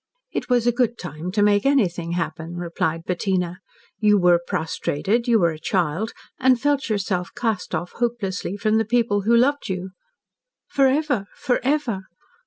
[0.31, 3.59] "It was a good time to make anything happen," replied Bettina.
[3.99, 8.85] "You were prostrated, you were a child, and felt yourself cast off hopelessly from the
[8.85, 9.91] people who loved you."
[10.67, 11.27] "Forever!
[11.35, 12.05] Forever!"